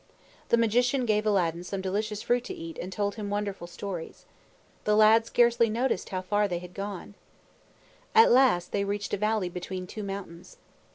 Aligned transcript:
The 0.49 0.57
Magician 0.57 1.05
gave 1.05 1.27
Aladdin 1.27 1.63
some 1.63 1.79
delicious 1.79 2.23
fruit 2.23 2.43
to 2.45 2.55
eat 2.55 2.79
and 2.79 2.91
told 2.91 3.13
him 3.13 3.29
wonderful 3.29 3.67
stories. 3.67 4.25
The 4.83 4.95
lad 4.95 5.27
scarcely 5.27 5.69
noticed 5.69 6.09
how 6.09 6.21
very 6.21 6.27
far 6.27 6.47
they 6.47 6.57
had 6.57 6.73
gone. 6.73 7.13
At 8.15 8.31
last 8.31 8.71
they 8.71 8.83
reached 8.83 9.13
a 9.13 9.17
valley 9.17 9.47
between 9.47 9.85
two 9.85 10.01
mountains. 10.01 10.57